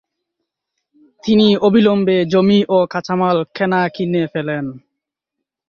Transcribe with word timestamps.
তিনি 1.23 1.47
অবিলম্বে 1.57 2.17
জমি 2.25 2.59
ও 2.69 2.77
কাঁচামাল 2.85 3.37
কেনা 3.55 3.81
কিনে 3.95 4.23
ফেলেন। 4.33 4.65